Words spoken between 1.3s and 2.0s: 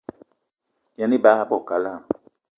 i bo kalada